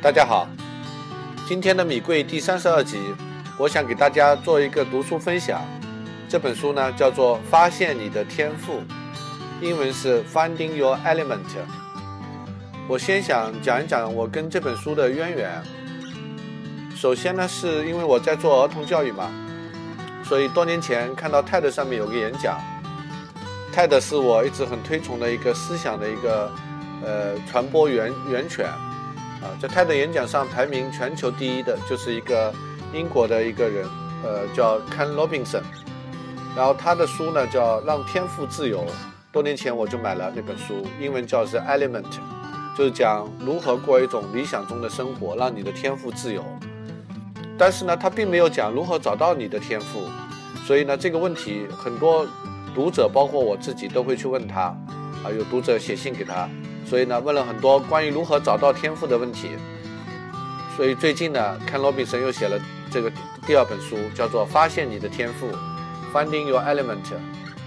[0.00, 0.48] 大家好，
[1.48, 3.00] 今天的米贵第三十二集，
[3.58, 5.60] 我想给大家做一个读书分享。
[6.28, 8.74] 这本书呢叫做《发现你的天赋》，
[9.60, 11.40] 英文是 Finding Your Element。
[12.86, 15.60] 我先想讲一讲我跟这本书的渊源。
[16.94, 19.28] 首先呢，是因为我在做儿童教育嘛，
[20.22, 22.56] 所以多年前看到 TED 上面有个演讲
[23.74, 26.52] ，TED 是我一直很推崇的一个思想的一个
[27.04, 28.64] 呃传播源源泉。
[29.40, 32.52] 啊，在泰德演讲上排名全球第一的就是一个
[32.92, 33.86] 英国的一个人，
[34.24, 35.62] 呃，叫 Ken Robinson。
[36.56, 38.80] 然后他的书呢叫《让天赋自由》，
[39.30, 42.04] 多年前我就买了那本书，英文叫是 Element，
[42.76, 46.44] 就是讲如何过一种理想中的生活，让你的天赋自由。
[47.56, 50.08] 但是呢，他并没有讲如何找到你的天赋，
[50.66, 52.26] 所以呢，这个问题很多
[52.74, 54.62] 读者，包括我自己都会去问他，
[55.22, 56.48] 啊，有读者写信给他。
[56.88, 59.50] 所以呢，问了很多关于如何找到天赋的问题。
[60.74, 62.58] 所以最近呢，看罗比森又写了
[62.90, 63.12] 这个
[63.46, 65.48] 第二本书，叫做《发现你的天赋》
[66.14, 67.04] （Finding Your Element）。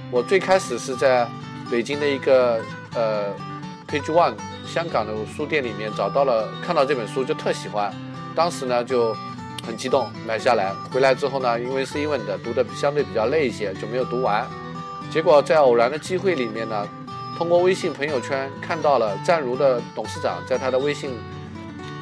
[0.09, 1.27] 我最开始是在
[1.69, 2.61] 北京的一个
[2.95, 3.27] 呃
[3.87, 4.33] Page One
[4.65, 7.93] 香港的书店里面找到了，看到这本书就特喜欢，
[8.33, 9.13] 当时呢就
[9.67, 10.73] 很激动买下来。
[10.91, 14.47] 回来之后呢，因为是英文的，读的相对比较累一些，就没有读完。
[15.11, 16.87] 结果在偶然的机会里面呢。
[17.41, 21.09] 通过微信朋友圈看到了湛如的董事长在他的微信，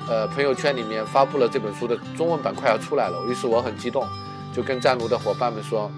[0.06, 4.06] 呃朋友圈里面发布了这本书的中文版快要出来了，于是我很激动，
[4.54, 5.90] 就跟湛如的伙伴们说，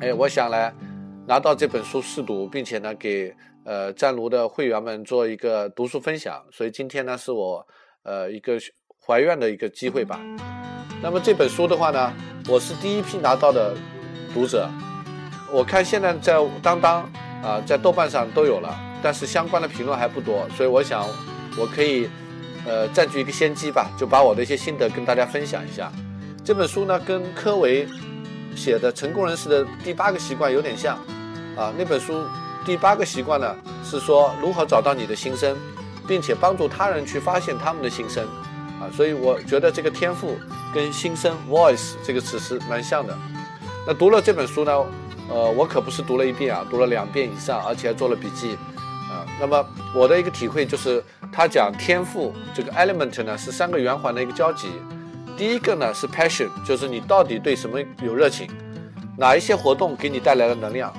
[0.00, 0.72] 哎，我想来
[1.26, 7.66] 拿到这本书试读，并且呢给呃湛如的会员们做一个读书分享，所以今天呢是我
[8.04, 8.56] 呃一个
[9.04, 10.20] 怀愿的一个机会吧。
[11.02, 12.12] 那么这本书的话呢，
[12.48, 13.76] 我是第一批拿到的
[14.32, 14.70] 读者，
[15.50, 17.10] 我看现在在当当。
[17.42, 21.06] 啊，在豆瓣上都有了，但是相关的评论还不多，所以我想
[21.56, 22.08] 我可以，
[22.66, 25.90] 呃，占据一个先机吧，就把我的一些心得跟大家分享一下。
[26.44, 27.86] 这本书呢，跟科维
[28.56, 30.96] 写的《成功人士的第八个习惯》有点像，
[31.56, 32.24] 啊，那本书
[32.64, 35.56] 第八个习惯呢是说如何找到你的心声，
[36.06, 38.26] 并且帮助他人去发现他们的心声，
[38.80, 40.36] 啊，所以我觉得这个天赋
[40.74, 43.16] 跟心声 （voice） 这个词是蛮像的。
[43.86, 44.72] 那读了这本书呢？
[45.30, 48.56] 呃，我可不是读了一遍啊，读了两遍以上，而且还做了笔记，
[49.10, 49.62] 啊，那么
[49.94, 54.68] 我的一个体会就是，他讲天赋这个 element 呢是三个圆环的一个交集，
[55.36, 58.48] 第一个呢是 passion，就是你到底对什么有热情，
[59.18, 60.90] 哪一些活动给你带来了能量，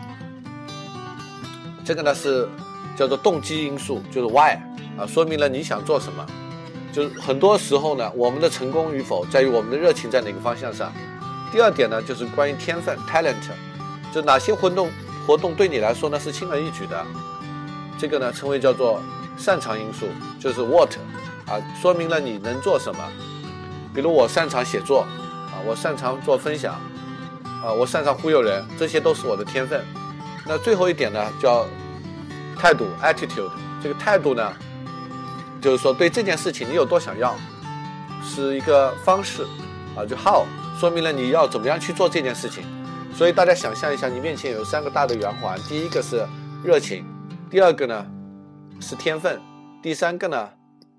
[1.84, 2.48] 这个呢是
[2.96, 4.54] 叫做动机因素，就是 why，
[4.96, 6.24] 啊，说明了你想做什么，
[6.94, 10.94] 就是很多时候呢，我们的成功与否在于我们的热情在哪个方向上，
[11.52, 13.36] 第二点呢就是关于天分 talent。
[14.14, 14.90] 就哪些活动
[15.26, 17.06] 活动对你来说呢是轻而易举的，
[17.98, 19.02] 这个呢称为叫做
[19.38, 20.08] 擅长因素，
[20.40, 20.90] 就是 what
[21.46, 23.00] 啊，说明了你能做什么。
[23.94, 25.02] 比如我擅长写作
[25.48, 26.74] 啊，我擅长做分享
[27.64, 29.84] 啊，我擅长忽悠人，这些都是我的天分。
[30.46, 31.66] 那最后一点呢叫
[32.58, 34.54] 态度 attitude，这个态度呢
[35.62, 37.36] 就是说对这件事情你有多想要，
[38.24, 39.44] 是一个方式
[39.96, 40.46] 啊，就 how
[40.80, 42.64] 说明了你要怎么样去做这件事情。
[43.14, 46.26] 所以大家想象一下，你面前有三个大的圆环，第一个是
[46.64, 47.06] 热情，
[47.50, 48.06] 第二个呢
[48.80, 49.42] 是天分，
[49.84, 50.50] 第三个呢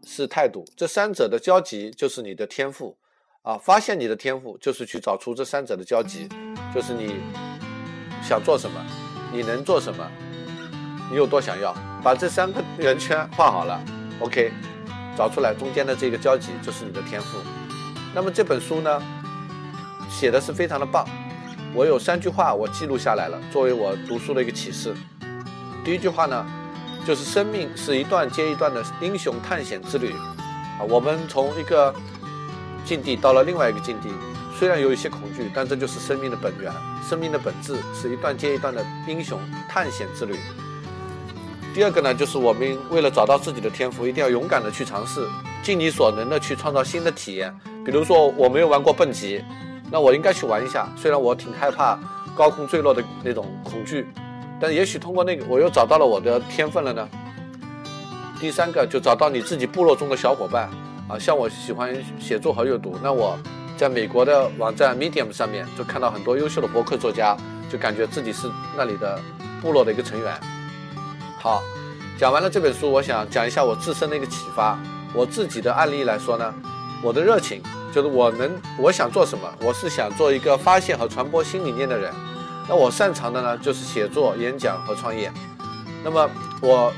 [0.05, 0.65] 是态度。
[0.77, 2.95] 这三者的交集就是你的天赋
[3.41, 3.57] 啊！
[3.57, 6.29] 发现你的天赋，就是去找出这三者的交集，
[6.75, 7.15] 就是你
[8.23, 8.79] 想做什么，
[9.33, 10.07] 你能做什么，
[11.11, 13.83] 你有多想要，把这三个圆圈画好了
[14.21, 14.53] ，OK，
[15.17, 17.39] 找出来中间的这个交集就是你的天赋。
[18.15, 19.03] 那么这本书呢，
[20.11, 21.07] 写的是非常的棒。
[21.73, 24.93] 我有三句话，我记录下来了，作为我读书的一个启示。
[25.85, 26.45] 第一句话呢，
[27.07, 30.83] 就是生命是一段接一段的英雄探险之旅啊。
[30.89, 31.95] 我们从一个
[32.85, 34.09] 境地到了另外一个境地，
[34.59, 36.73] 虽然有一些恐惧，但这就是生命的本源，
[37.09, 39.39] 生命的本质是一段接一段的英雄
[39.69, 40.35] 探险之旅。
[41.73, 45.25] 第二个呢，就是我们为了找到自己的天赋，一定要勇敢的去尝试，
[45.63, 47.55] 尽你所能的去创造新的体验。
[47.87, 49.41] 比如说，我没有玩过蹦极。
[49.91, 51.99] 那我应该去玩一下，虽然我挺害怕
[52.35, 54.07] 高空坠落的那种恐惧，
[54.61, 57.09] 但也许通过那个，我又找到了我的天分了呢。
[58.41, 60.71] 第三个就找到你自己部落中的小伙伴
[61.09, 63.39] 啊，像我喜欢写作和阅读，那我
[63.77, 67.37] 在美国的网站 Medium 上面就看到很多优秀的博客作家，
[67.71, 69.21] 就感觉自己是那里的
[69.61, 70.33] 部落的一个成员。
[71.39, 71.63] 好，
[72.19, 74.79] 讲完了这本书，我想讲一下我自身的一个启发。
[75.13, 76.55] 我自己的案例来说呢，
[77.03, 77.61] 我的热情。
[77.93, 79.49] 就是我能，我想做什么？
[79.61, 82.13] 我是想做一个发现和传播新理念的人。
[82.69, 85.33] 那我擅长的呢，就是写作、演讲和创业。
[86.05, 86.31] 那么
[86.63, 86.93] 我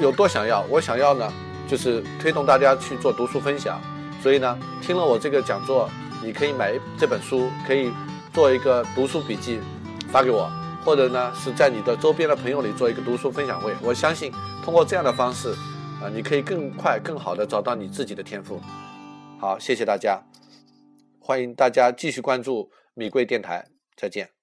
[0.00, 0.64] 有多想要？
[0.70, 1.30] 我想要呢，
[1.68, 3.78] 就是推动大家去做读书分享，
[4.22, 5.90] 所以呢，听了我这个讲座，
[6.24, 7.92] 你可以买这本书，可以
[8.32, 9.60] 做一个读书笔记
[10.10, 10.50] 发给我，
[10.82, 13.74] 或者呢是在你的周边的朋友里做一个读书分享会。
[13.82, 14.32] 我相信
[14.64, 15.50] 通过这样的方式，
[16.02, 18.58] 啊，你可以更快、更好的找到你自己的天赋。
[19.38, 20.18] 好，谢谢大家，
[21.28, 24.37] 欢迎大家继续关注米贵电台，再见。